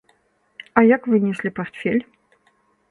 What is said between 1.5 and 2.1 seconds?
партфель?